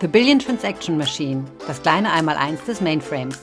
The 0.00 0.08
Billion 0.08 0.40
Transaction 0.40 0.98
Machine, 0.98 1.44
das 1.68 1.80
kleine 1.80 2.12
Einmaleins 2.12 2.64
des 2.64 2.80
Mainframes. 2.80 3.38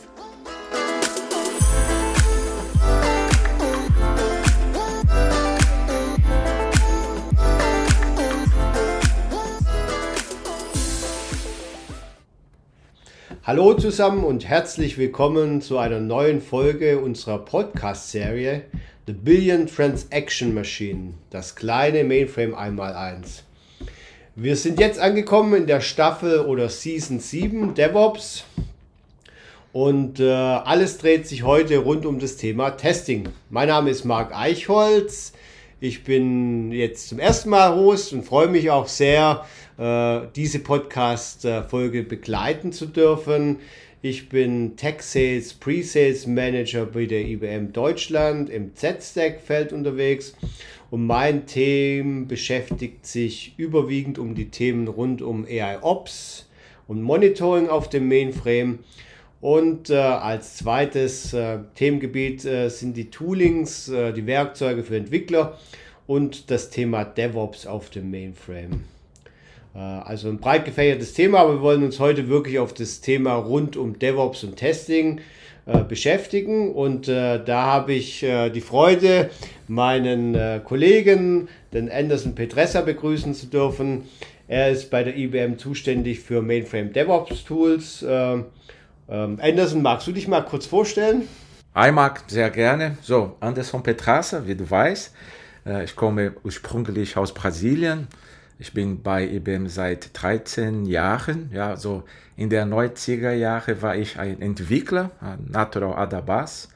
Hallo 13.44 13.74
zusammen 13.76 14.26
und 14.26 14.46
herzlich 14.46 14.98
willkommen 14.98 15.62
zu 15.62 15.78
einer 15.78 16.02
neuen 16.02 16.42
Folge 16.42 17.00
unserer 17.00 17.40
Podcast-Serie 17.40 18.66
The 19.08 19.14
Billion 19.14 19.68
Transaction 19.68 20.54
Machine, 20.54 21.14
das 21.30 21.56
kleine 21.56 22.04
Mainframe 22.04 22.54
1x1. 22.54 23.44
Wir 24.44 24.56
sind 24.56 24.80
jetzt 24.80 24.98
angekommen 24.98 25.54
in 25.54 25.68
der 25.68 25.82
Staffel 25.82 26.40
oder 26.40 26.68
Season 26.68 27.20
7 27.20 27.76
DevOps 27.76 28.44
und 29.72 30.20
äh, 30.20 30.32
alles 30.32 30.98
dreht 30.98 31.28
sich 31.28 31.44
heute 31.44 31.78
rund 31.78 32.08
um 32.08 32.18
das 32.18 32.38
Thema 32.38 32.72
Testing. 32.72 33.30
Mein 33.52 33.68
Name 33.68 33.92
ist 33.92 34.04
Marc 34.04 34.36
Eichholz. 34.36 35.34
Ich 35.80 36.04
bin 36.04 36.72
jetzt 36.72 37.10
zum 37.10 37.20
ersten 37.20 37.52
Mal 37.52 37.76
Host 37.76 38.14
und 38.14 38.24
freue 38.24 38.48
mich 38.48 38.72
auch 38.72 38.88
sehr, 38.88 39.46
äh, 39.78 40.22
diese 40.36 40.58
Podcast-Folge 40.58 42.02
begleiten 42.02 42.72
zu 42.72 42.88
dürfen. 42.88 43.58
Ich 44.02 44.30
bin 44.30 44.76
Tech 44.76 45.04
Sales 45.04 45.54
Pre-Sales 45.54 46.26
Manager 46.26 46.88
bei 46.88 47.06
der 47.06 47.22
IBM 47.22 47.74
Deutschland 47.74 48.50
im 48.50 48.74
Z-Stack-Feld 48.74 49.72
unterwegs 49.72 50.34
und 50.92 51.08
mein 51.08 51.48
Thema 51.48 52.26
beschäftigt 52.28 53.08
sich 53.08 53.54
überwiegend 53.58 54.20
um 54.20 54.36
die 54.36 54.50
Themen 54.50 54.90
rund 54.90 55.22
um 55.22 55.46
AI 55.46 55.82
Ops 55.82 56.50
und 56.88 57.02
Monitoring 57.02 57.70
auf 57.70 57.90
dem 57.90 58.10
Mainframe. 58.10 58.80
Und 59.40 59.90
äh, 59.90 59.96
als 59.96 60.58
zweites 60.58 61.34
äh, 61.34 61.60
Themengebiet 61.76 62.46
äh, 62.46 62.68
sind 62.70 62.96
die 62.98 63.10
Toolings, 63.10 63.88
äh, 63.88 64.12
die 64.12 64.28
Werkzeuge 64.28 64.84
für 64.84 64.98
Entwickler 64.98 65.58
und 66.08 66.52
das 66.52 66.70
Thema 66.70 67.06
DevOps 67.06 67.66
auf 67.66 67.90
dem 67.90 68.12
Mainframe. 68.12 68.84
Äh, 69.74 69.80
also 69.80 70.28
ein 70.28 70.40
breit 70.40 70.66
gefächertes 70.66 71.14
Thema, 71.14 71.40
aber 71.40 71.54
wir 71.54 71.62
wollen 71.62 71.84
uns 71.86 72.02
heute 72.02 72.28
wirklich 72.28 72.60
auf 72.60 72.74
das 72.74 73.00
Thema 73.00 73.36
rund 73.36 73.78
um 73.78 73.98
DevOps 73.98 74.44
und 74.44 74.58
Testing 74.58 75.22
äh, 75.66 75.84
beschäftigen. 75.84 76.74
Und 76.74 77.08
äh, 77.08 77.44
da 77.44 77.66
habe 77.66 77.94
ich 77.94 78.24
äh, 78.24 78.50
die 78.50 78.62
Freude, 78.62 79.30
meinen 79.68 80.36
äh, 80.36 80.60
Kollegen, 80.64 81.50
den 81.74 81.92
Anderson 81.92 82.36
Petressa, 82.36 82.82
begrüßen 82.82 83.34
zu 83.34 83.48
dürfen. 83.48 84.04
Er 84.48 84.70
ist 84.70 84.90
bei 84.90 85.04
der 85.04 85.16
IBM 85.16 85.58
zuständig 85.58 86.20
für 86.20 86.42
Mainframe 86.42 86.92
DevOps 86.92 87.46
Tools. 87.46 88.06
Ähm, 88.08 88.46
ähm, 89.08 89.40
Anderson, 89.42 89.82
magst 89.82 90.08
du 90.08 90.12
dich 90.12 90.28
mal 90.28 90.42
kurz 90.42 90.66
vorstellen? 90.66 91.28
Hi 91.74 91.92
Marc, 91.92 92.24
sehr 92.28 92.50
gerne. 92.50 92.98
So, 93.02 93.38
Anderson 93.40 93.82
Petrassa, 93.82 94.46
wie 94.46 94.56
du 94.56 94.70
weißt. 94.70 95.14
Äh, 95.66 95.84
ich 95.86 95.96
komme 95.96 96.34
ursprünglich 96.44 97.16
aus 97.18 97.34
Brasilien. 97.34 98.08
Ich 98.62 98.74
bin 98.74 99.02
bei 99.02 99.28
IBM 99.28 99.66
seit 99.70 100.12
13 100.22 100.86
Jahren. 100.86 101.50
Ja, 101.52 101.76
so 101.76 102.04
in 102.38 102.52
der 102.52 102.68
90er 102.68 103.32
Jahre 103.32 103.82
war 103.82 103.96
ich 103.96 104.20
ein 104.20 104.40
Entwickler, 104.40 105.10
Natural 105.48 105.96
Adabas. 105.96 106.70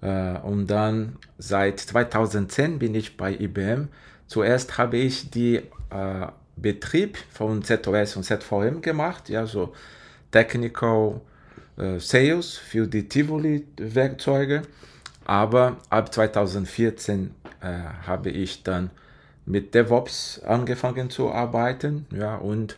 Äh, 0.00 0.38
und 0.38 0.68
dann 0.68 1.18
seit 1.36 1.78
2010 1.78 2.78
bin 2.78 2.94
ich 2.94 3.18
bei 3.18 3.34
IBM. 3.34 3.88
Zuerst 4.28 4.78
habe 4.78 4.96
ich 4.96 5.28
die 5.28 5.56
äh, 5.56 6.26
Betrieb 6.56 7.18
von 7.30 7.62
ZOS 7.62 8.16
und 8.16 8.22
ZVM 8.22 8.80
gemacht, 8.80 9.28
ja, 9.28 9.44
so 9.44 9.74
Technical 10.30 11.20
äh, 11.76 11.98
Sales 11.98 12.56
für 12.56 12.86
die 12.86 13.06
Tivoli-Werkzeuge. 13.06 14.62
Aber 15.26 15.76
ab 15.90 16.14
2014 16.14 17.34
äh, 17.60 17.66
habe 18.06 18.30
ich 18.30 18.62
dann 18.62 18.88
mit 19.46 19.74
DevOps 19.74 20.40
angefangen 20.44 21.10
zu 21.10 21.30
arbeiten, 21.30 22.06
ja, 22.14 22.36
und 22.36 22.76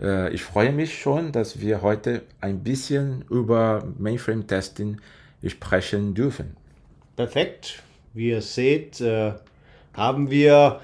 äh, 0.00 0.32
ich 0.32 0.42
freue 0.42 0.72
mich 0.72 0.98
schon, 0.98 1.32
dass 1.32 1.60
wir 1.60 1.82
heute 1.82 2.22
ein 2.40 2.62
bisschen 2.62 3.24
über 3.30 3.84
Mainframe-Testing 3.98 4.98
sprechen 5.46 6.14
dürfen. 6.14 6.56
Perfekt. 7.16 7.82
Wie 8.14 8.30
ihr 8.30 8.42
seht, 8.42 9.00
äh, 9.00 9.32
haben 9.92 10.30
wir 10.30 10.80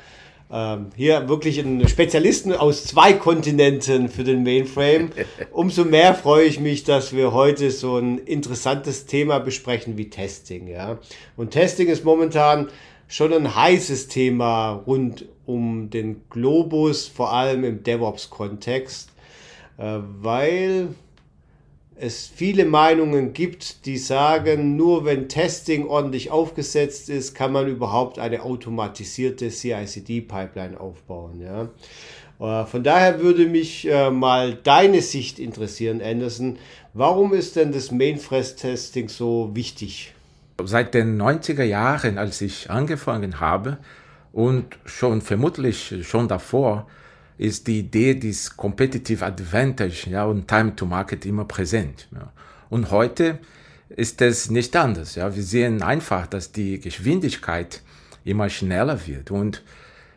äh, 0.51 0.77
hier 0.97 1.29
wirklich 1.29 1.59
einen 1.59 1.89
Spezialisten 1.89 2.53
aus 2.53 2.85
zwei 2.85 3.15
Kontinenten 3.15 4.09
für 4.09 4.25
den 4.25 4.43
Mainframe. 4.43 5.11
Umso 5.53 5.85
mehr 5.85 6.15
freue 6.15 6.45
ich 6.45 6.61
mich, 6.61 6.85
dass 6.85 7.15
wir 7.15 7.33
heute 7.33 7.71
so 7.71 7.99
ein 7.99 8.19
interessantes 8.19 9.07
Thema 9.07 9.39
besprechen 9.39 9.97
wie 9.97 10.11
Testing. 10.11 10.69
Ja? 10.69 10.99
Und 11.37 11.51
Testing 11.51 11.89
ist 11.89 12.05
momentan 12.05 12.69
schon 13.09 13.33
ein 13.33 13.55
heißes 13.55 14.09
Thema 14.09 14.73
rund 14.87 15.27
um 15.45 15.91
den 15.91 16.23
Globus, 16.29 17.07
vor 17.07 17.33
allem 17.33 17.65
im 17.65 17.83
DevOps-Kontext, 17.83 19.11
äh, 19.79 19.99
weil 20.21 20.89
es 21.99 22.27
viele 22.27 22.67
Meinungen 22.67 23.33
gibt, 23.33 23.87
die 23.87 23.97
sagen, 23.97 24.77
nur 24.77 25.05
wenn 25.05 25.29
Testing 25.29 25.87
ordentlich 25.87 26.31
aufgesetzt 26.31 27.09
ist, 27.09 27.35
kann 27.35 27.53
man 27.53 27.69
überhaupt 27.69 28.19
eine 28.19 28.43
automatisierte 28.43 29.49
CI-CD-Pipeline 29.49 30.79
aufbauen. 30.79 31.41
Ja? 31.41 31.69
Äh, 32.39 32.67
von 32.67 32.85
daher 32.85 33.21
würde 33.21 33.47
mich 33.47 33.89
äh, 33.89 34.11
mal 34.11 34.55
deine 34.55 35.01
Sicht 35.01 35.39
interessieren, 35.39 36.03
Anderson. 36.03 36.59
Warum 36.93 37.33
ist 37.33 37.57
denn 37.57 37.73
das 37.73 37.91
Mainframe-Testing 37.91 39.09
so 39.09 39.51
wichtig? 39.55 40.13
Seit 40.65 40.95
den 40.95 41.21
90er 41.21 41.65
Jahren, 41.65 42.19
als 42.19 42.41
ich 42.41 42.71
angefangen 42.71 43.41
habe 43.41 43.79
und 44.33 44.79
schon 44.85 45.21
vermutlich 45.21 45.95
schon 46.03 46.29
davor, 46.29 46.87
ist 47.39 47.67
die 47.67 47.81
Idee 47.81 48.15
des 48.15 48.57
Competitive 48.57 49.25
Advantage 49.25 50.11
ja, 50.11 50.25
und 50.25 50.49
Time 50.49 50.75
to 50.75 50.87
Market 50.87 51.27
immer 51.27 51.45
präsent. 51.45 52.09
Ja. 52.13 52.33
Und 52.71 52.91
heute 52.91 53.39
ist 53.91 54.21
es 54.23 54.51
nicht 54.51 54.75
anders. 54.75 55.15
Ja. 55.15 55.35
Wir 55.35 55.43
sehen 55.43 55.83
einfach, 55.83 56.27
dass 56.27 56.53
die 56.53 56.81
Geschwindigkeit 56.81 57.83
immer 58.25 58.49
schneller 58.49 59.07
wird. 59.07 59.31
Und 59.31 59.63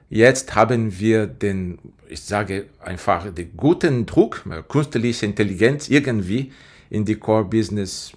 jetzt 0.09 0.56
haben 0.56 1.00
wir 1.00 1.27
den, 1.27 1.77
ich 2.07 2.21
sage 2.21 2.66
einfach, 2.79 3.31
den 3.31 3.56
guten 3.56 4.06
Druck, 4.06 4.44
künstliche 4.67 5.25
Intelligenz 5.25 5.89
irgendwie 5.89 6.51
in 6.89 7.06
die 7.06 7.16
Core 7.16 7.45
Business 7.45 8.13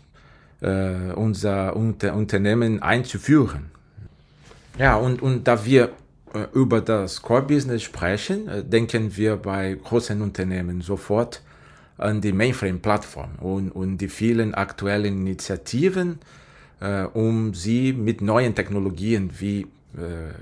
äh, 0.62 1.12
unser 1.14 1.76
unter 1.76 2.14
Unternehmen 2.14 2.82
einzuführen. 2.82 3.70
Ja, 4.78 4.96
und, 4.96 5.20
und 5.20 5.46
da 5.46 5.64
wir 5.64 5.90
äh, 6.32 6.46
über 6.54 6.80
das 6.80 7.20
Core-Business 7.20 7.82
sprechen, 7.82 8.48
äh, 8.48 8.64
denken 8.64 9.16
wir 9.16 9.36
bei 9.36 9.74
großen 9.74 10.22
Unternehmen 10.22 10.80
sofort 10.80 11.42
an 11.98 12.20
die 12.20 12.32
Mainframe-Plattform 12.32 13.36
und, 13.40 13.70
und 13.70 13.98
die 13.98 14.08
vielen 14.08 14.54
aktuellen 14.54 15.18
Initiativen, 15.18 16.20
äh, 16.80 17.02
um 17.02 17.54
sie 17.54 17.92
mit 17.92 18.22
neuen 18.22 18.54
Technologien 18.54 19.30
wie 19.38 19.66
äh, 19.96 20.32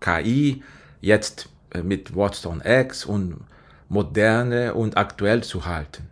KI, 0.00 0.62
jetzt 1.00 1.48
äh, 1.72 1.82
mit 1.82 2.14
Watchstone 2.14 2.62
X 2.64 3.04
und 3.04 3.38
moderne 3.88 4.74
und 4.74 4.96
aktuell 4.96 5.42
zu 5.42 5.66
halten. 5.66 6.11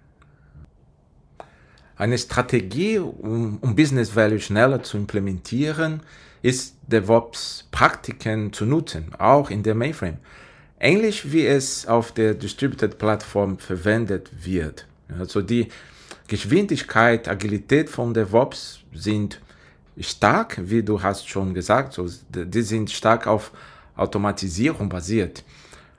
Eine 2.00 2.16
Strategie, 2.16 2.98
um, 2.98 3.58
um 3.60 3.76
Business 3.76 4.16
Value 4.16 4.40
schneller 4.40 4.82
zu 4.82 4.96
implementieren, 4.96 6.00
ist 6.40 6.74
DevOps-Praktiken 6.86 8.54
zu 8.54 8.64
nutzen, 8.64 9.14
auch 9.18 9.50
in 9.50 9.62
der 9.62 9.74
Mainframe. 9.74 10.16
Ähnlich 10.78 11.30
wie 11.30 11.44
es 11.44 11.86
auf 11.86 12.12
der 12.12 12.32
Distributed 12.32 12.96
Plattform 12.96 13.58
verwendet 13.58 14.30
wird. 14.42 14.86
Also 15.18 15.42
die 15.42 15.68
Geschwindigkeit, 16.26 17.28
Agilität 17.28 17.90
von 17.90 18.14
DevOps 18.14 18.80
sind 18.94 19.38
stark, 19.98 20.58
wie 20.58 20.82
du 20.82 21.02
hast 21.02 21.28
schon 21.28 21.52
gesagt, 21.52 21.92
so, 21.92 22.08
die 22.30 22.62
sind 22.62 22.90
stark 22.90 23.26
auf 23.26 23.52
Automatisierung 23.94 24.88
basiert. 24.88 25.44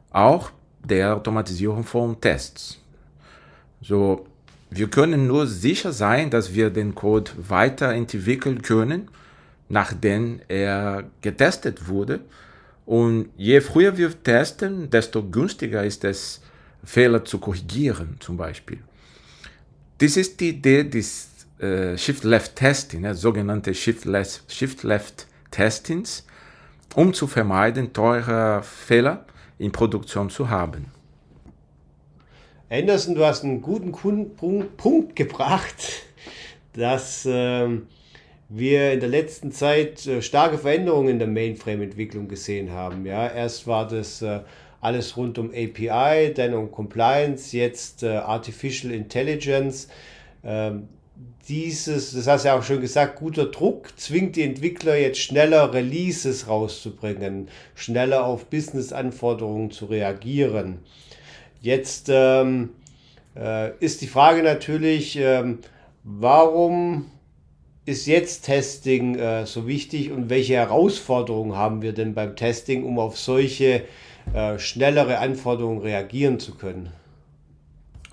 Auch 0.09 0.49
der 0.83 1.15
Automatisierung 1.15 1.83
von 1.83 2.19
Tests. 2.19 2.79
So, 3.83 4.25
wir 4.73 4.89
können 4.89 5.27
nur 5.27 5.47
sicher 5.47 5.91
sein, 5.91 6.29
dass 6.29 6.53
wir 6.53 6.69
den 6.69 6.95
Code 6.95 7.31
weiterentwickeln 7.37 8.61
können, 8.61 9.09
nachdem 9.67 10.39
er 10.47 11.03
getestet 11.19 11.89
wurde. 11.89 12.21
Und 12.85 13.31
je 13.35 13.59
früher 13.59 13.97
wir 13.97 14.23
testen, 14.23 14.89
desto 14.89 15.29
günstiger 15.29 15.83
ist 15.83 16.05
es, 16.05 16.41
Fehler 16.85 17.25
zu 17.25 17.39
korrigieren, 17.39 18.15
zum 18.19 18.37
Beispiel. 18.37 18.79
Das 19.97 20.15
ist 20.17 20.39
die 20.39 20.49
Idee 20.49 20.83
des 20.85 21.27
äh, 21.59 21.97
Shift-Left-Testing, 21.97 23.03
äh, 23.03 23.13
sogenannte 23.13 23.73
Shift-Left-Testings, 23.73 26.25
um 26.95 27.13
zu 27.13 27.27
vermeiden, 27.27 27.91
teure 27.93 28.63
Fehler 28.63 29.25
in 29.59 29.71
Produktion 29.71 30.29
zu 30.29 30.49
haben. 30.49 30.87
Anderson, 32.71 33.15
du 33.15 33.25
hast 33.25 33.43
einen 33.43 33.61
guten 33.61 33.91
Punkt 34.77 35.15
gebracht, 35.17 36.05
dass 36.73 37.27
ähm, 37.29 37.87
wir 38.47 38.93
in 38.93 39.01
der 39.01 39.09
letzten 39.09 39.51
Zeit 39.51 40.07
äh, 40.07 40.21
starke 40.21 40.57
Veränderungen 40.57 41.09
in 41.09 41.19
der 41.19 41.27
Mainframe-Entwicklung 41.27 42.29
gesehen 42.29 42.71
haben. 42.71 43.05
Ja, 43.05 43.27
erst 43.27 43.67
war 43.67 43.89
das 43.89 44.21
äh, 44.21 44.39
alles 44.79 45.17
rund 45.17 45.37
um 45.37 45.49
API, 45.49 46.33
dann 46.33 46.53
um 46.53 46.71
Compliance, 46.71 47.57
jetzt 47.57 48.03
äh, 48.03 48.11
Artificial 48.11 48.93
Intelligence. 48.93 49.89
Ähm, 50.45 50.87
dieses, 51.49 52.13
das 52.13 52.25
hast 52.25 52.45
du 52.45 52.47
ja 52.47 52.57
auch 52.57 52.63
schon 52.63 52.79
gesagt, 52.79 53.19
guter 53.19 53.47
Druck 53.47 53.99
zwingt 53.99 54.37
die 54.37 54.43
Entwickler 54.43 54.95
jetzt 54.95 55.19
schneller 55.19 55.73
Releases 55.73 56.47
rauszubringen, 56.47 57.49
schneller 57.75 58.23
auf 58.23 58.45
Business-Anforderungen 58.45 59.71
zu 59.71 59.87
reagieren. 59.87 60.79
Jetzt 61.61 62.09
ähm, 62.09 62.71
äh, 63.35 63.75
ist 63.77 64.01
die 64.01 64.07
Frage 64.07 64.43
natürlich, 64.43 65.17
ähm, 65.17 65.59
warum 66.03 67.05
ist 67.85 68.07
jetzt 68.07 68.45
Testing 68.45 69.15
äh, 69.15 69.45
so 69.45 69.67
wichtig 69.67 70.11
und 70.11 70.29
welche 70.29 70.55
Herausforderungen 70.55 71.55
haben 71.55 71.81
wir 71.81 71.93
denn 71.93 72.13
beim 72.13 72.35
Testing, 72.35 72.83
um 72.83 72.99
auf 72.99 73.17
solche 73.17 73.85
äh, 74.33 74.59
schnellere 74.59 75.19
Anforderungen 75.19 75.81
reagieren 75.81 76.39
zu 76.39 76.55
können? 76.55 76.89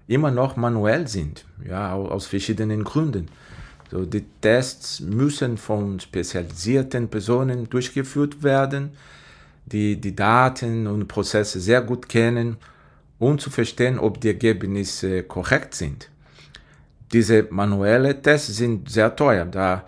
immer 0.08 0.30
noch 0.32 0.56
manuell 0.56 1.08
sind, 1.08 1.46
ja, 1.68 1.94
aus 1.94 2.28
verschiedenen 2.28 2.84
Gründen. 2.84 3.28
So, 3.92 4.06
die 4.06 4.26
Tests 4.42 5.00
müssen 5.00 5.58
von 5.58 6.00
spezialisierten 6.00 7.08
Personen 7.08 7.70
durchgeführt 7.70 8.44
werden 8.44 8.92
die 9.68 10.00
die 10.00 10.16
Daten 10.16 10.86
und 10.88 11.08
Prozesse 11.08 11.60
sehr 11.60 11.82
gut 11.82 12.08
kennen 12.08 12.58
um 13.18 13.40
zu 13.40 13.50
verstehen, 13.50 13.98
ob 13.98 14.20
die 14.20 14.28
Ergebnisse 14.28 15.24
korrekt 15.24 15.74
sind. 15.74 16.10
Diese 17.14 17.48
manuellen 17.50 18.22
Tests 18.22 18.58
sind 18.58 18.90
sehr 18.90 19.16
teuer, 19.16 19.46
da 19.46 19.86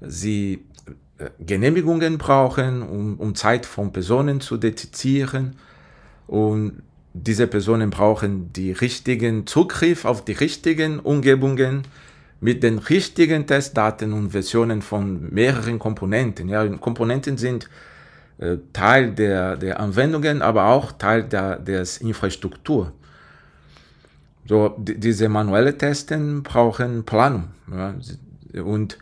sie 0.00 0.64
äh, 1.18 1.30
Genehmigungen 1.40 2.16
brauchen, 2.16 2.82
um, 2.82 3.18
um 3.18 3.34
Zeit 3.34 3.66
von 3.66 3.92
Personen 3.92 4.40
zu 4.40 4.56
detektieren 4.56 5.56
und 6.28 6.82
diese 7.12 7.48
Personen 7.48 7.90
brauchen 7.90 8.52
die 8.52 8.70
richtigen 8.70 9.48
Zugriff 9.48 10.04
auf 10.04 10.24
die 10.24 10.32
richtigen 10.32 11.00
Umgebungen 11.00 11.82
mit 12.40 12.62
den 12.62 12.78
richtigen 12.78 13.46
Testdaten 13.46 14.12
und 14.12 14.30
Versionen 14.30 14.82
von 14.82 15.32
mehreren 15.32 15.78
Komponenten. 15.78 16.48
Ja, 16.48 16.66
Komponenten 16.66 17.36
sind 17.36 17.68
äh, 18.38 18.56
Teil 18.72 19.12
der, 19.12 19.56
der 19.56 19.80
Anwendungen, 19.80 20.40
aber 20.40 20.66
auch 20.66 20.92
Teil 20.92 21.24
der 21.24 21.58
des 21.58 21.98
Infrastruktur. 21.98 22.92
So, 24.48 24.74
diese 24.78 25.28
manuelle 25.28 25.76
Testen 25.76 26.42
brauchen 26.42 27.04
Planung. 27.04 27.48
Ja, 27.70 27.94
und 28.62 28.98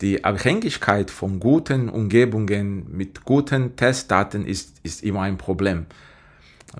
die 0.00 0.22
Abhängigkeit 0.22 1.10
von 1.10 1.40
guten 1.40 1.88
Umgebungen 1.88 2.86
mit 2.94 3.24
guten 3.24 3.74
Testdaten 3.74 4.44
ist, 4.44 4.76
ist 4.82 5.02
immer 5.02 5.22
ein 5.22 5.38
Problem. 5.38 5.86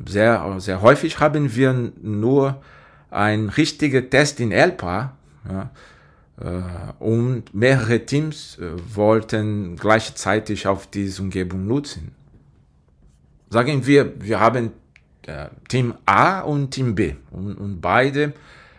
Sehr, 0.06 0.56
sehr 0.58 0.82
häufig 0.82 1.20
haben 1.20 1.54
wir 1.54 1.92
nur 2.02 2.62
ein 3.10 3.48
richtiger 3.48 4.08
Test 4.10 4.40
in 4.40 4.52
ELPA, 4.52 5.16
ja, 5.48 5.70
und 6.98 7.54
mehrere 7.54 8.04
Teams 8.04 8.58
äh, 8.58 8.72
wollten 8.94 9.76
gleichzeitig 9.76 10.66
auf 10.66 10.88
diese 10.88 11.22
Umgebung 11.22 11.66
nutzen. 11.66 12.12
Sagen 13.50 13.86
wir, 13.86 14.20
wir 14.20 14.40
haben 14.40 14.72
äh, 15.26 15.46
Team 15.68 15.94
A 16.06 16.40
und 16.40 16.72
Team 16.72 16.94
B 16.96 17.14
und, 17.30 17.54
und 17.56 17.80
beide, 17.80 18.32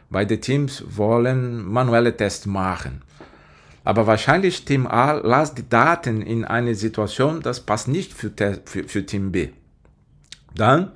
beide 0.10 0.40
Teams 0.40 0.84
wollen 0.90 1.66
manuelle 1.66 2.16
Tests 2.16 2.46
machen. 2.46 3.02
Aber 3.86 4.06
wahrscheinlich 4.06 4.66
Team 4.66 4.86
A 4.88 5.13
lässt 5.13 5.58
die 5.58 5.69
Daten 5.69 6.22
in 6.22 6.44
eine 6.44 6.75
Situation, 6.75 7.42
das 7.42 7.62
passt 7.62 7.88
nicht 7.88 8.13
für, 8.13 8.31
für, 8.66 8.84
für 8.84 9.06
Team 9.06 9.31
B. 9.31 9.50
Dann 10.56 10.92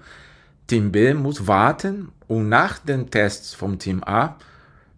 Team 0.68 0.92
B 0.92 1.14
muss 1.14 1.48
warten 1.48 2.10
und 2.28 2.50
nach 2.50 2.80
den 2.80 3.10
Tests 3.10 3.54
vom 3.54 3.80
Team 3.80 4.04
A 4.04 4.36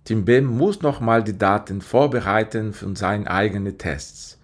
Team 0.03 0.25
B 0.25 0.41
muss 0.41 0.81
nochmal 0.81 1.23
die 1.23 1.37
Daten 1.37 1.81
vorbereiten 1.81 2.73
für 2.73 2.95
seine 2.95 3.29
eigenen 3.29 3.77
Tests. 3.77 4.39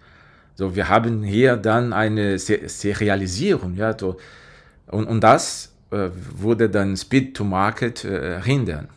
So, 0.54 0.74
wir 0.74 0.88
haben 0.88 1.22
hier 1.22 1.56
dann 1.56 1.92
eine 1.92 2.38
Serialisierung, 2.38 3.76
ja, 3.76 3.96
so, 3.96 4.16
und, 4.90 5.06
und 5.06 5.20
das 5.20 5.72
äh, 5.90 6.08
würde 6.12 6.68
dann 6.68 6.96
Speed 6.96 7.36
to 7.36 7.44
Market 7.44 8.04
äh, 8.04 8.40
hindern. 8.42 8.88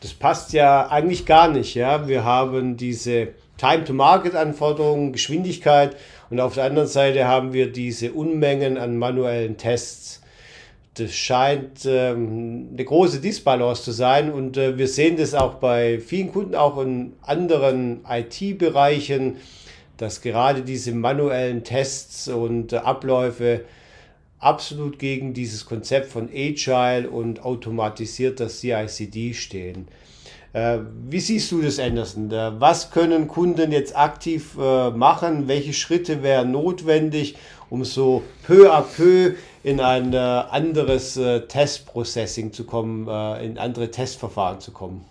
Das 0.00 0.14
passt 0.14 0.52
ja 0.52 0.88
eigentlich 0.88 1.26
gar 1.26 1.48
nicht, 1.48 1.74
ja. 1.74 2.08
Wir 2.08 2.24
haben 2.24 2.76
diese 2.76 3.28
Time 3.58 3.84
to 3.84 3.92
Market 3.92 4.34
Anforderungen, 4.34 5.12
Geschwindigkeit 5.12 5.94
und 6.30 6.40
auf 6.40 6.54
der 6.54 6.64
anderen 6.64 6.88
Seite 6.88 7.26
haben 7.26 7.52
wir 7.52 7.70
diese 7.70 8.12
Unmengen 8.12 8.78
an 8.78 8.96
manuellen 8.96 9.58
Tests 9.58 10.22
das 10.94 11.14
scheint 11.14 11.86
ähm, 11.86 12.70
eine 12.72 12.84
große 12.84 13.20
Disbalance 13.20 13.84
zu 13.84 13.92
sein 13.92 14.32
und 14.32 14.56
äh, 14.56 14.76
wir 14.76 14.88
sehen 14.88 15.16
das 15.16 15.34
auch 15.34 15.54
bei 15.54 16.00
vielen 16.00 16.32
Kunden, 16.32 16.54
auch 16.54 16.78
in 16.78 17.12
anderen 17.22 18.00
IT-Bereichen, 18.08 19.36
dass 19.96 20.20
gerade 20.20 20.62
diese 20.62 20.92
manuellen 20.92 21.62
Tests 21.62 22.28
und 22.28 22.72
äh, 22.72 22.76
Abläufe 22.78 23.64
absolut 24.40 24.98
gegen 24.98 25.32
dieses 25.32 25.66
Konzept 25.66 26.06
von 26.06 26.28
Agile 26.34 27.08
und 27.08 27.44
automatisierter 27.44 28.48
CICD 28.48 29.34
stehen. 29.34 29.86
Äh, 30.52 30.78
wie 31.08 31.20
siehst 31.20 31.52
du 31.52 31.62
das, 31.62 31.78
Anderson? 31.78 32.32
Äh, 32.32 32.60
was 32.60 32.90
können 32.90 33.28
Kunden 33.28 33.70
jetzt 33.70 33.96
aktiv 33.96 34.56
äh, 34.58 34.90
machen? 34.90 35.46
Welche 35.46 35.72
Schritte 35.72 36.22
wären 36.24 36.50
notwendig, 36.50 37.36
um 37.70 37.84
so 37.84 38.22
peu 38.46 38.70
à 38.70 38.82
peu 38.82 39.34
in 39.62 39.80
ein 39.80 40.14
anderes 40.14 41.18
Testprocessing 41.48 42.52
zu 42.52 42.64
kommen, 42.64 43.08
in 43.40 43.58
andere 43.58 43.90
Testverfahren 43.90 44.60
zu 44.60 44.72
kommen? 44.72 45.04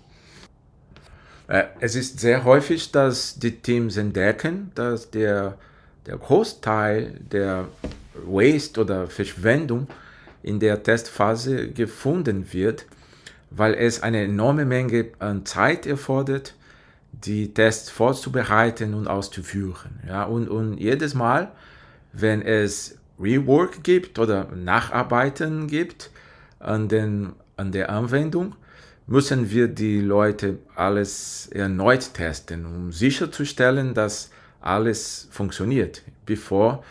Es 1.79 1.95
ist 1.95 2.19
sehr 2.19 2.43
häufig, 2.43 2.91
dass 2.91 3.39
die 3.39 3.59
Teams 3.59 3.97
entdecken, 3.97 4.71
dass 4.75 5.09
der, 5.09 5.57
der 6.05 6.17
Großteil 6.17 7.19
der 7.31 7.67
Waste 8.25 8.81
oder 8.81 9.07
Verschwendung 9.07 9.87
in 10.43 10.59
der 10.59 10.83
Testphase 10.83 11.69
gefunden 11.69 12.53
wird, 12.53 12.85
weil 13.49 13.73
es 13.73 14.03
eine 14.03 14.23
enorme 14.23 14.65
Menge 14.65 15.07
an 15.17 15.45
Zeit 15.45 15.87
erfordert, 15.87 16.53
die 17.11 17.53
Tests 17.53 17.89
vorzubereiten 17.89 18.93
und 18.93 19.07
auszuführen. 19.07 19.99
Ja, 20.07 20.25
und, 20.25 20.47
und 20.49 20.77
jedes 20.77 21.15
Mal, 21.15 21.51
wenn 22.13 22.41
es 22.41 22.97
Rework 23.19 23.83
gibt 23.83 24.17
oder 24.19 24.47
Nacharbeiten 24.55 25.67
gibt 25.67 26.11
an, 26.59 26.87
den, 26.87 27.33
an 27.57 27.71
der 27.71 27.89
Anwendung, 27.89 28.55
müssen 29.07 29.49
wir 29.49 29.67
die 29.67 29.99
Leute 29.99 30.59
alles 30.75 31.47
erneut 31.51 32.13
testen, 32.13 32.65
um 32.65 32.91
sicherzustellen, 32.91 33.93
dass 33.93 34.29
alles 34.61 35.27
funktioniert, 35.31 36.03
bevor 36.25 36.83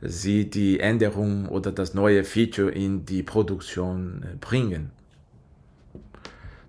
sie 0.00 0.48
die 0.48 0.80
Änderung 0.80 1.46
oder 1.48 1.72
das 1.72 1.94
neue 1.94 2.24
Feature 2.24 2.70
in 2.70 3.04
die 3.04 3.22
Produktion 3.22 4.24
bringen. 4.40 4.90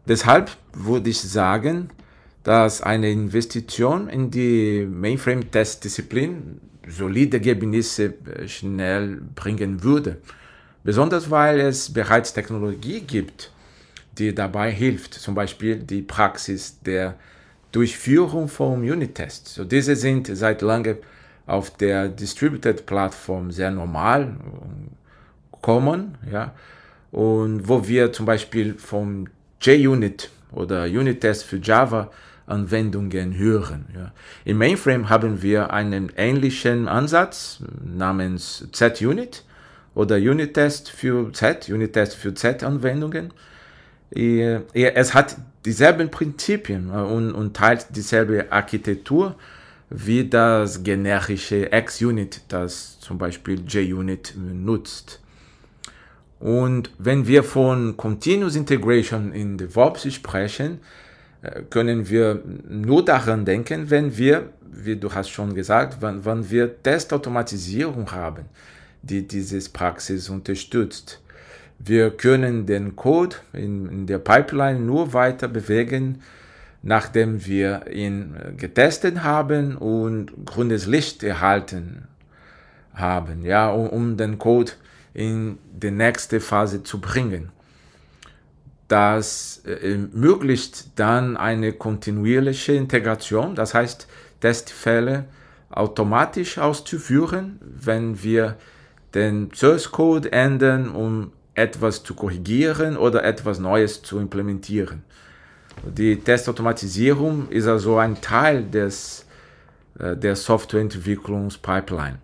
Deshalb 0.07 0.51
würde 0.73 1.09
ich 1.09 1.21
sagen, 1.21 1.89
dass 2.43 2.81
eine 2.81 3.09
Investition 3.11 4.09
in 4.09 4.31
die 4.31 4.85
Mainframe-Test-Disziplin 4.89 6.59
solide 6.91 7.37
Ergebnisse 7.37 8.13
äh, 8.25 8.47
schnell 8.47 9.21
bringen 9.35 9.83
würde. 9.83 10.17
Besonders 10.83 11.29
weil 11.29 11.59
es 11.59 11.93
bereits 11.93 12.33
Technologie 12.33 13.01
gibt, 13.01 13.51
die 14.17 14.33
dabei 14.33 14.71
hilft, 14.71 15.13
zum 15.13 15.35
Beispiel 15.35 15.77
die 15.77 16.01
Praxis 16.01 16.79
der 16.81 17.15
Durchführung 17.71 18.47
von 18.47 18.81
Unit-Tests. 18.81 19.55
So, 19.55 19.63
diese 19.63 19.95
sind 19.95 20.27
seit 20.35 20.61
langem 20.61 20.97
auf 21.45 21.77
der 21.77 22.09
Distributed-Plattform 22.09 23.51
sehr 23.51 23.71
normal, 23.71 24.35
common, 25.61 26.15
ja, 26.31 26.53
und 27.11 27.67
wo 27.67 27.87
wir 27.87 28.11
zum 28.11 28.25
Beispiel 28.25 28.75
vom 28.75 29.27
JUnit 29.61 30.29
oder 30.51 30.85
Unit-Test 30.85 31.43
für 31.43 31.57
Java-Anwendungen 32.51 33.37
hören. 33.37 33.85
Ja. 33.95 34.11
Im 34.45 34.57
Mainframe 34.57 35.09
haben 35.09 35.41
wir 35.41 35.71
einen 35.71 36.11
ähnlichen 36.15 36.87
Ansatz 36.87 37.63
namens 37.83 38.67
Z-Unit 38.71 39.43
oder 39.95 40.15
Unit-Test 40.17 40.89
für 40.89 41.31
Z, 41.33 41.69
Unit-Test 41.69 42.15
für 42.15 42.33
Z-Anwendungen. 42.33 43.33
Es 44.13 45.13
hat 45.13 45.37
dieselben 45.65 46.11
Prinzipien 46.11 46.89
und, 46.89 47.31
und 47.31 47.55
teilt 47.55 47.87
dieselbe 47.95 48.51
Architektur, 48.51 49.35
wie 49.89 50.27
das 50.27 50.83
generische 50.83 51.69
X-Unit, 51.71 52.41
das 52.49 52.99
zum 52.99 53.17
Beispiel 53.17 53.61
JUnit 53.67 54.35
nutzt. 54.37 55.21
Und 56.39 56.91
wenn 56.97 57.27
wir 57.27 57.43
von 57.43 57.95
Continuous 57.97 58.55
Integration 58.55 59.31
in 59.31 59.57
DevOps 59.57 60.11
sprechen, 60.11 60.79
äh, 60.79 61.10
können 61.69 62.09
wir 62.09 62.41
nur 62.69 63.03
daran 63.03 63.45
denken, 63.45 63.89
wenn 63.89 64.15
wir, 64.17 64.49
wie 64.71 64.95
du 64.95 65.11
hast 65.13 65.29
schon 65.29 65.55
gesagt, 65.55 66.01
wenn, 66.01 66.23
wenn 66.23 66.49
wir 66.49 66.81
Testautomatisierung 66.83 68.11
haben, 68.11 68.45
die 69.01 69.27
dieses 69.27 69.69
Praxis 69.69 70.29
unterstützt. 70.29 71.19
Wir 71.79 72.11
können 72.11 72.67
den 72.67 72.95
Code 72.95 73.37
in, 73.53 73.89
in 73.89 74.05
der 74.05 74.19
Pipeline 74.19 74.79
nur 74.79 75.13
weiter 75.13 75.47
bewegen, 75.47 76.21
nachdem 76.83 77.43
wir 77.45 77.87
ihn 77.91 78.35
getestet 78.57 79.23
haben 79.23 79.77
und 79.77 80.45
grünes 80.45 80.85
Licht 80.85 81.23
erhalten 81.23 82.07
haben, 82.93 83.43
ja, 83.43 83.71
um, 83.71 83.89
um 83.89 84.17
den 84.17 84.37
Code 84.37 84.73
in 85.13 85.57
die 85.73 85.91
nächste 85.91 86.39
Phase 86.39 86.83
zu 86.83 87.01
bringen. 87.01 87.49
Das 88.91 89.61
äh, 89.65 89.93
ermöglicht 89.93 90.99
dann 90.99 91.37
eine 91.37 91.71
kontinuierliche 91.71 92.73
Integration, 92.73 93.55
das 93.55 93.73
heißt 93.73 94.05
Testfälle 94.41 95.23
automatisch 95.69 96.57
auszuführen, 96.57 97.57
wenn 97.61 98.21
wir 98.21 98.57
den 99.13 99.49
Source 99.55 99.89
Code 99.93 100.33
ändern, 100.33 100.89
um 100.89 101.31
etwas 101.53 102.03
zu 102.03 102.15
korrigieren 102.15 102.97
oder 102.97 103.23
etwas 103.23 103.59
Neues 103.59 104.01
zu 104.01 104.19
implementieren. 104.19 105.03
Die 105.85 106.17
Testautomatisierung 106.17 107.47
ist 107.47 107.67
also 107.67 107.97
ein 107.97 108.19
Teil 108.19 108.65
des, 108.65 109.25
äh, 109.99 110.17
der 110.17 110.35
Softwareentwicklungspipeline. 110.35 112.17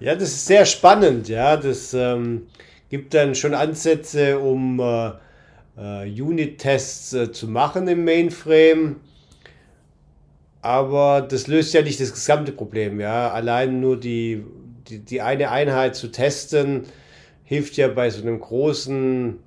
Ja, 0.00 0.14
das 0.14 0.28
ist 0.34 0.46
sehr 0.46 0.66
spannend. 0.66 1.30
Ja, 1.30 1.56
das 1.56 1.94
ähm, 1.94 2.48
gibt 2.92 3.14
dann 3.14 3.34
schon 3.34 3.54
Ansätze, 3.54 4.38
um 4.38 4.78
äh, 4.78 5.12
äh, 5.78 6.22
Unit-Tests 6.22 7.14
äh, 7.14 7.32
zu 7.32 7.48
machen 7.48 7.88
im 7.88 8.04
Mainframe. 8.04 8.96
Aber 10.60 11.22
das 11.22 11.46
löst 11.46 11.72
ja 11.72 11.80
nicht 11.80 11.98
das 12.02 12.12
gesamte 12.12 12.52
Problem. 12.52 13.00
Ja, 13.00 13.30
allein 13.30 13.80
nur 13.80 13.98
die, 13.98 14.44
die, 14.88 14.98
die 14.98 15.22
eine 15.22 15.50
Einheit 15.50 15.96
zu 15.96 16.08
testen 16.08 16.82
hilft 17.44 17.78
ja 17.78 17.88
bei 17.88 18.10
so 18.10 18.20
einem 18.20 18.38
großen 18.38 19.38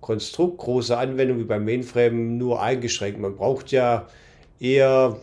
Konstrukt, 0.00 0.58
große 0.58 0.98
Anwendung 0.98 1.38
wie 1.38 1.44
beim 1.44 1.64
Mainframe 1.64 2.38
nur 2.38 2.60
eingeschränkt. 2.60 3.20
Man 3.20 3.36
braucht 3.36 3.70
ja 3.70 4.08
eher 4.58 5.16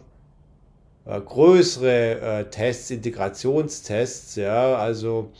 äh, 1.05 1.19
größere 1.19 2.21
äh, 2.21 2.49
Tests, 2.49 2.91
Integrationstests, 2.91 4.37
ja, 4.37 4.77
also 4.77 5.33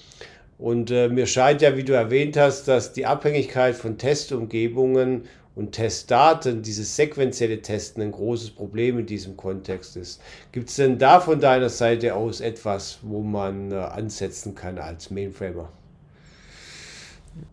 und 0.58 0.92
äh, 0.92 1.10
mir 1.10 1.28
scheint 1.28 1.62
ja, 1.62 1.76
wie 1.76 1.84
du 1.84 1.94
erwähnt 1.94 2.38
hast, 2.38 2.68
dass 2.68 2.94
die 2.94 3.06
Abhängigkeit 3.06 3.76
von 3.76 3.98
Testumgebungen 3.98 5.24
und 5.56 5.72
Testdaten, 5.72 6.62
dieses 6.62 6.96
sequentielle 6.96 7.62
Testen, 7.62 8.04
ein 8.04 8.12
großes 8.12 8.52
Problem 8.52 9.00
in 9.00 9.06
diesem 9.06 9.38
Kontext 9.38 9.96
ist. 9.96 10.22
Gibt 10.52 10.70
es 10.70 10.76
denn 10.76 10.98
da 10.98 11.20
von 11.20 11.40
deiner 11.40 11.70
Seite 11.70 12.14
aus 12.16 12.42
etwas, 12.42 13.00
wo 13.02 13.22
man 13.22 13.72
äh, 13.72 13.76
ansetzen 13.76 14.54
kann 14.54 14.78
als 14.78 15.10
Mainframer? 15.12 15.70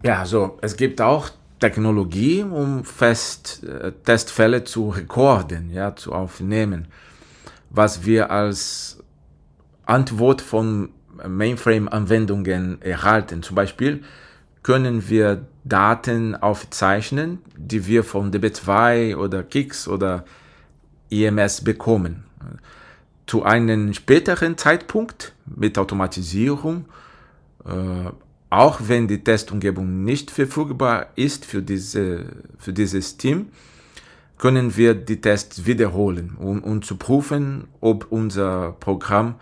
Ja, 0.05 0.21
also 0.21 0.59
es 0.63 0.77
gibt 0.77 1.01
auch 1.01 1.31
Technologie, 1.61 2.43
um 2.43 2.85
fest 2.85 3.63
äh, 3.65 3.93
Testfälle 4.05 4.65
zu 4.65 4.91
rekorden, 4.91 5.71
ja, 5.73 5.95
zu 5.95 6.13
aufnehmen, 6.13 6.89
was 7.71 8.05
wir 8.05 8.31
als 8.31 8.99
Antwort 9.87 10.41
von 10.41 10.91
Mainframe-Anwendungen 11.27 12.81
erhalten. 12.83 13.43
Zum 13.43 13.57
Beispiel 13.57 14.03
können 14.63 15.09
wir 15.09 15.47
Daten 15.65 16.35
aufzeichnen, 16.35 17.39
die 17.57 17.87
wir 17.87 18.05
von 18.05 18.33
DB2 18.33 19.17
oder 19.17 19.43
Kix 19.43 19.89
oder 19.89 20.25
IMS 21.09 21.63
bekommen. 21.63 22.25
Zu 23.27 23.45
einem 23.45 23.93
späteren 23.95 24.57
Zeitpunkt 24.59 25.35
mit 25.47 25.79
Automatisierung 25.79 26.87
äh, 27.65 28.11
auch 28.51 28.81
wenn 28.87 29.09
die 29.09 29.25
Testumgebung 29.25 30.05
nicht 30.05 30.31
verfügbar 30.31 31.07
ist 31.17 31.47
für, 31.47 31.63
diese, 31.63 32.27
für 32.59 32.75
dieses 32.75 33.17
Team, 33.17 33.47
können 34.37 34.77
wir 34.77 34.95
die 34.95 35.23
Tests 35.23 35.65
wiederholen, 35.65 36.37
um, 36.39 36.63
um 36.63 36.83
zu 36.83 36.97
prüfen, 36.97 37.69
ob 37.81 38.09
unser 38.11 38.73
Programm 38.73 39.37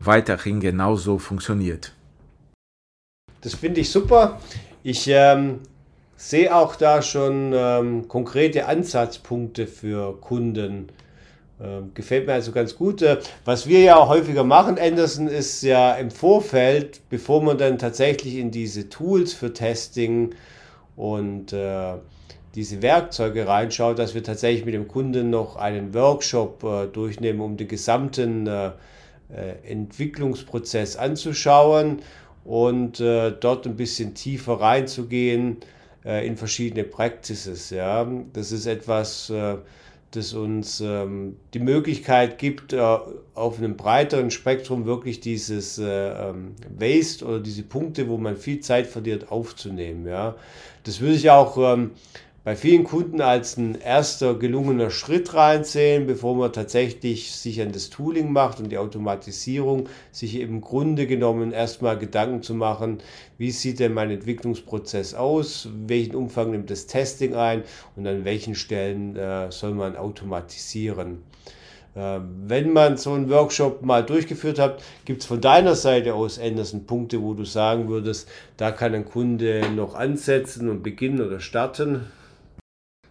weiterhin 0.00 0.60
genauso 0.60 1.18
funktioniert. 1.18 1.94
Das 3.40 3.54
finde 3.54 3.80
ich 3.80 3.90
super. 3.90 4.40
Ich 4.82 5.06
ähm, 5.08 5.60
sehe 6.16 6.54
auch 6.54 6.76
da 6.76 7.02
schon 7.02 7.52
ähm, 7.54 8.08
konkrete 8.08 8.66
Ansatzpunkte 8.66 9.66
für 9.66 10.20
Kunden 10.20 10.90
ähm, 11.60 11.90
gefällt 11.92 12.26
mir 12.26 12.34
also 12.34 12.52
ganz 12.52 12.76
gut. 12.76 13.02
Äh, 13.02 13.18
was 13.44 13.66
wir 13.66 13.80
ja 13.80 14.06
häufiger 14.06 14.44
machen, 14.44 14.78
Anderson, 14.78 15.26
ist 15.26 15.62
ja 15.62 15.94
im 15.94 16.10
Vorfeld, 16.10 17.00
bevor 17.08 17.42
man 17.42 17.58
dann 17.58 17.78
tatsächlich 17.78 18.36
in 18.36 18.52
diese 18.52 18.88
Tools 18.88 19.32
für 19.32 19.52
Testing 19.52 20.34
und 20.94 21.52
äh, 21.52 21.94
diese 22.54 22.80
Werkzeuge 22.80 23.46
reinschaut, 23.46 23.98
dass 23.98 24.14
wir 24.14 24.22
tatsächlich 24.22 24.64
mit 24.64 24.74
dem 24.74 24.86
Kunden 24.86 25.30
noch 25.30 25.56
einen 25.56 25.94
Workshop 25.94 26.62
äh, 26.62 26.86
durchnehmen, 26.86 27.40
um 27.40 27.56
den 27.56 27.68
gesamten 27.68 28.46
äh, 28.46 28.70
Entwicklungsprozess 29.30 30.96
anzuschauen 30.96 32.00
und 32.44 33.00
äh, 33.00 33.32
dort 33.32 33.66
ein 33.66 33.76
bisschen 33.76 34.14
tiefer 34.14 34.54
reinzugehen 34.54 35.58
in 36.04 36.36
verschiedene 36.38 36.84
Practices. 36.84 37.68
Ja. 37.68 38.08
Das 38.32 38.50
ist 38.50 38.66
etwas, 38.66 39.30
das 40.12 40.32
uns 40.32 40.80
ähm, 40.80 41.36
die 41.52 41.58
Möglichkeit 41.58 42.38
gibt, 42.38 42.72
äh, 42.72 42.98
auf 43.34 43.58
einem 43.58 43.76
breiteren 43.76 44.30
Spektrum 44.30 44.86
wirklich 44.86 45.20
dieses 45.20 45.78
äh, 45.78 45.84
ähm, 45.84 46.54
Waste 46.78 47.26
oder 47.26 47.40
diese 47.40 47.62
Punkte, 47.62 48.08
wo 48.08 48.16
man 48.16 48.36
viel 48.36 48.60
Zeit 48.60 48.86
verliert, 48.86 49.30
aufzunehmen. 49.30 50.06
Ja. 50.06 50.36
Das 50.84 51.00
würde 51.00 51.14
ich 51.14 51.30
auch 51.30 51.58
ähm, 51.58 51.90
bei 52.48 52.56
vielen 52.56 52.84
Kunden 52.84 53.20
als 53.20 53.58
ein 53.58 53.74
erster 53.78 54.32
gelungener 54.32 54.88
Schritt 54.88 55.34
reinzählen, 55.34 56.06
bevor 56.06 56.34
man 56.34 56.50
tatsächlich 56.50 57.30
sich 57.32 57.60
an 57.60 57.72
das 57.72 57.90
Tooling 57.90 58.32
macht 58.32 58.58
und 58.58 58.70
die 58.70 58.78
Automatisierung, 58.78 59.90
sich 60.12 60.40
im 60.40 60.62
Grunde 60.62 61.06
genommen 61.06 61.52
erstmal 61.52 61.98
Gedanken 61.98 62.42
zu 62.42 62.54
machen, 62.54 63.00
wie 63.36 63.50
sieht 63.50 63.80
denn 63.80 63.92
mein 63.92 64.10
Entwicklungsprozess 64.10 65.12
aus, 65.12 65.68
welchen 65.86 66.14
Umfang 66.14 66.52
nimmt 66.52 66.70
das 66.70 66.86
Testing 66.86 67.34
ein 67.34 67.64
und 67.96 68.06
an 68.06 68.24
welchen 68.24 68.54
Stellen 68.54 69.14
äh, 69.14 69.52
soll 69.52 69.72
man 69.74 69.94
automatisieren. 69.94 71.18
Äh, 71.94 72.20
wenn 72.46 72.72
man 72.72 72.96
so 72.96 73.12
einen 73.12 73.28
Workshop 73.28 73.82
mal 73.82 74.02
durchgeführt 74.02 74.58
hat, 74.58 74.82
gibt 75.04 75.20
es 75.20 75.26
von 75.26 75.42
deiner 75.42 75.74
Seite 75.74 76.14
aus, 76.14 76.38
Anderson, 76.38 76.86
Punkte, 76.86 77.20
wo 77.20 77.34
du 77.34 77.44
sagen 77.44 77.90
würdest, 77.90 78.26
da 78.56 78.70
kann 78.70 78.94
ein 78.94 79.04
Kunde 79.04 79.68
noch 79.76 79.94
ansetzen 79.94 80.70
und 80.70 80.82
beginnen 80.82 81.20
oder 81.20 81.40
starten? 81.40 82.06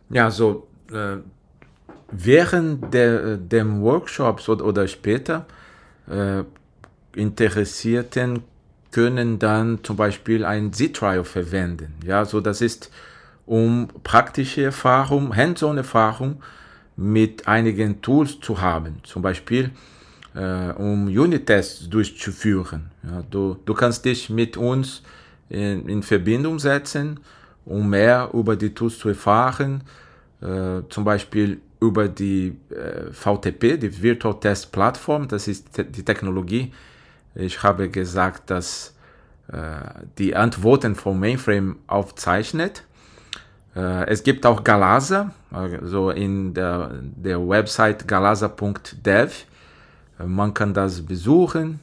Ja, 0.09 0.31
so 0.31 0.67
äh, 0.91 1.17
während 2.11 2.93
der, 2.93 3.37
dem 3.37 3.81
Workshops 3.81 4.47
oder, 4.49 4.65
oder 4.65 4.87
später 4.87 5.45
äh, 6.09 6.43
Interessierten 7.15 8.43
können 8.91 9.39
dann 9.39 9.79
zum 9.83 9.97
Beispiel 9.97 10.45
ein 10.45 10.71
Z-Trial 10.71 11.23
verwenden. 11.23 11.93
Ja, 12.05 12.25
so 12.25 12.39
das 12.39 12.61
ist 12.61 12.91
um 13.45 13.87
praktische 14.03 14.63
Erfahrung, 14.63 15.35
Hands-on-Erfahrung 15.35 16.41
mit 16.95 17.47
einigen 17.47 18.01
Tools 18.01 18.39
zu 18.39 18.61
haben. 18.61 18.97
Zum 19.03 19.21
Beispiel 19.21 19.71
äh, 20.35 20.71
um 20.71 21.07
Unit-Tests 21.07 21.89
durchzuführen. 21.89 22.91
Ja, 23.03 23.23
du, 23.29 23.57
du 23.65 23.73
kannst 23.73 24.05
dich 24.05 24.29
mit 24.29 24.57
uns 24.57 25.01
in, 25.49 25.87
in 25.87 26.03
Verbindung 26.03 26.59
setzen 26.59 27.19
um 27.67 27.89
mehr 27.89 28.29
über 28.33 28.55
die 28.55 28.73
Tools 28.73 28.97
zu 28.97 29.09
erfahren, 29.09 29.83
äh, 30.41 30.81
zum 30.89 31.03
Beispiel 31.03 31.59
über 31.79 32.07
die 32.07 32.57
äh, 32.69 33.11
VTP, 33.11 33.77
die 33.77 34.01
Virtual 34.01 34.39
Test 34.39 34.71
Plattform, 34.71 35.27
das 35.27 35.47
ist 35.47 35.73
te 35.73 35.83
die 35.83 36.03
Technologie. 36.03 36.73
Ich 37.35 37.61
habe 37.61 37.89
gesagt, 37.89 38.49
dass 38.49 38.95
äh, 39.51 39.57
die 40.17 40.35
Antworten 40.35 40.95
vom 40.95 41.19
Mainframe 41.19 41.77
aufzeichnet. 41.87 42.83
Äh, 43.75 44.07
es 44.07 44.23
gibt 44.23 44.45
auch 44.45 44.63
Galasa, 44.63 45.31
also 45.51 46.09
in 46.09 46.53
der, 46.53 46.91
der 47.01 47.47
Website 47.47 48.07
galasa.dev. 48.07 49.45
Äh, 50.19 50.23
man 50.25 50.53
kann 50.53 50.73
das 50.73 51.01
besuchen, 51.01 51.79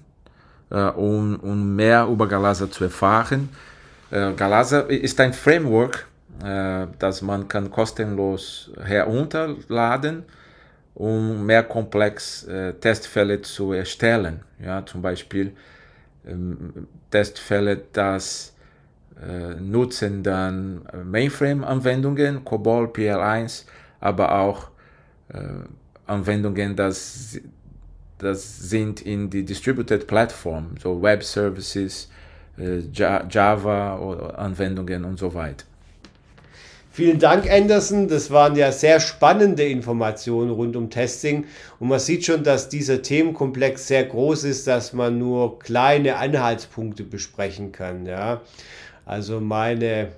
äh, 0.71 0.89
um, 0.91 1.37
um 1.37 1.77
mehr 1.77 2.07
über 2.07 2.27
Galasa 2.27 2.69
zu 2.69 2.85
erfahren. 2.85 3.49
Äh, 4.15 4.33
Galasa 4.35 4.81
ist 4.83 5.19
ein 5.21 5.33
Framework, 5.33 6.07
äh, 6.45 6.87
das 7.01 7.21
man 7.21 7.49
kann 7.49 7.71
kostenlos 7.71 8.71
herunterladen 8.83 10.25
um 10.97 11.45
mehr 11.45 11.65
komplex 11.65 12.45
äh, 12.45 12.73
Testfälle 12.75 13.43
zu 13.43 13.73
erstellen. 13.73 14.43
Ja, 14.65 14.87
zum 14.87 15.03
Beispiel 15.03 15.53
ähm, 16.25 16.87
Testfälle, 17.11 17.83
das 17.93 18.53
nutzen 19.61 20.25
dann 20.25 20.83
Mainframe-Anwendungen, 21.05 22.45
COBOL, 22.45 22.87
PL1, 22.87 23.65
aber 24.01 24.41
auch 24.41 24.71
Anwendungen, 26.05 26.75
das, 26.75 27.39
das 28.19 28.59
sind 28.59 29.03
in 29.03 29.31
die 29.31 29.45
Distributed 29.45 30.09
Platform, 30.09 30.75
so 30.83 31.01
Web 31.01 31.23
Services, 31.23 32.11
Java-Anwendungen 32.59 35.05
und 35.05 35.19
so 35.19 35.35
weiter. 35.35 35.65
Vielen 36.95 37.19
Dank, 37.19 37.51
Anderson. 37.51 38.07
Das 38.07 38.31
waren 38.31 38.55
ja 38.55 38.71
sehr 38.71 39.01
spannende 39.01 39.65
Informationen 39.65 40.53
rund 40.53 40.77
um 40.77 40.91
Testing. 40.91 41.45
Und 41.81 41.89
man 41.89 41.99
sieht 41.99 42.25
schon, 42.25 42.45
dass 42.45 42.69
dieser 42.69 43.03
Themenkomplex 43.03 43.89
sehr 43.89 44.05
groß 44.05 44.45
ist, 44.45 44.69
dass 44.69 44.93
man 44.93 45.19
nur 45.19 45.59
kleine 45.59 46.19
Anhaltspunkte 46.19 47.03
besprechen 47.03 47.73
kann. 47.73 48.07
Ja. 48.07 48.43
Also 49.05 49.41
meine 49.41 50.11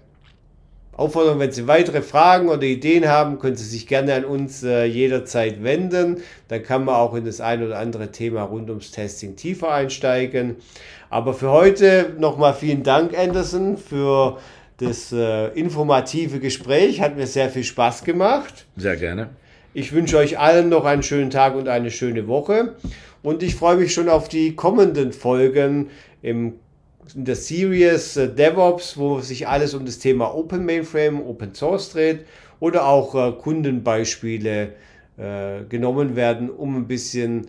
Aufforderung, 0.97 1.41
wenn 1.41 1.53
Sie 1.53 1.69
weitere 1.69 2.01
Fragen 2.01 2.49
oder 2.49 2.63
Ideen 2.63 3.07
haben, 3.07 3.39
können 3.39 3.57
Sie 3.57 3.67
sich 3.67 3.87
gerne 3.87 4.15
an 4.15 4.25
uns 4.25 4.63
äh, 4.63 4.87
jederzeit 4.87 5.63
wenden. 5.63 6.23
Dann 6.49 6.63
kann 6.63 6.87
man 6.87 6.95
auch 6.95 7.15
in 7.15 7.27
das 7.27 7.43
ein 7.43 7.63
oder 7.63 7.79
andere 7.79 8.13
Thema 8.13 8.45
rund 8.45 8.71
ums 8.71 8.93
Testing 8.93 9.37
tiefer 9.37 9.71
einsteigen. 9.71 10.57
Aber 11.11 11.35
für 11.35 11.51
heute 11.51 12.15
nochmal 12.19 12.55
vielen 12.55 12.83
Dank, 12.83 13.17
Anderson, 13.17 13.77
für 13.77 14.39
das 14.79 15.13
äh, 15.13 15.49
informative 15.49 16.41
Gespräch. 16.41 17.03
Hat 17.03 17.17
mir 17.17 17.27
sehr 17.27 17.51
viel 17.51 17.65
Spaß 17.65 18.05
gemacht. 18.05 18.65
Sehr 18.77 18.97
gerne. 18.97 19.29
Ich 19.75 19.93
wünsche 19.93 20.17
euch 20.17 20.39
allen 20.39 20.71
noch 20.71 20.87
einen 20.87 21.03
schönen 21.03 21.29
Tag 21.29 21.55
und 21.57 21.69
eine 21.69 21.91
schöne 21.91 22.27
Woche. 22.27 22.77
Und 23.23 23.43
ich 23.43 23.55
freue 23.55 23.77
mich 23.77 23.93
schon 23.93 24.09
auf 24.09 24.29
die 24.29 24.55
kommenden 24.55 25.13
Folgen 25.13 25.91
im, 26.23 26.55
in 27.15 27.25
der 27.25 27.37
Series 27.37 28.17
äh, 28.17 28.29
DevOps, 28.29 28.97
wo 28.97 29.21
sich 29.21 29.47
alles 29.47 29.75
um 29.75 29.85
das 29.85 29.99
Thema 29.99 30.35
Open 30.35 30.65
Mainframe, 30.65 31.23
Open 31.23 31.55
Source 31.55 31.91
dreht 31.91 32.27
oder 32.61 32.87
auch 32.87 33.15
äh, 33.15 33.33
Kundenbeispiele 33.33 34.73
äh, 35.17 35.65
genommen 35.69 36.17
werden, 36.17 36.51
um 36.51 36.77
ein 36.77 36.87
bisschen 36.87 37.49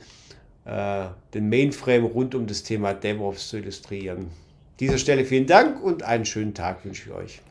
den 1.34 1.48
Mainframe 1.48 2.04
rund 2.04 2.36
um 2.36 2.46
das 2.46 2.62
Thema 2.62 2.94
DevOps 2.94 3.48
zu 3.48 3.58
illustrieren 3.58 4.28
dieser 4.80 4.98
Stelle 4.98 5.26
vielen 5.26 5.48
Dank 5.48 5.84
und 5.84 6.04
einen 6.04 6.26
schönen 6.26 6.54
Tag 6.54 6.86
wünsche 6.86 7.10
ich 7.10 7.16
euch. 7.16 7.42